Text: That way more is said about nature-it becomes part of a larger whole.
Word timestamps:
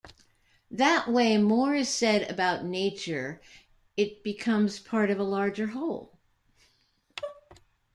That 0.71 1.09
way 1.11 1.37
more 1.37 1.75
is 1.75 1.87
said 1.87 2.27
about 2.27 2.65
nature-it 2.65 4.23
becomes 4.23 4.79
part 4.79 5.11
of 5.11 5.19
a 5.19 5.23
larger 5.23 5.67
whole. 5.67 6.17